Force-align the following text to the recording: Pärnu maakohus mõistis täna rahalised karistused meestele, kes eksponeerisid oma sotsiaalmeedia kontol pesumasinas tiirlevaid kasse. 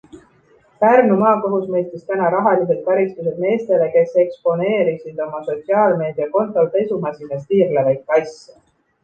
Pärnu 0.83 1.17
maakohus 1.17 1.67
mõistis 1.73 2.07
täna 2.07 2.29
rahalised 2.35 2.79
karistused 2.87 3.37
meestele, 3.43 3.91
kes 3.97 4.17
eksponeerisid 4.25 5.23
oma 5.27 5.43
sotsiaalmeedia 5.51 6.29
kontol 6.39 6.73
pesumasinas 6.79 7.47
tiirlevaid 7.55 8.03
kasse. 8.11 8.59